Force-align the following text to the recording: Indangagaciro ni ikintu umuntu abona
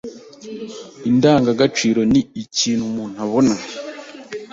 Indangagaciro 1.09 2.01
ni 2.11 2.21
ikintu 2.43 2.83
umuntu 2.89 3.17
abona 3.25 3.53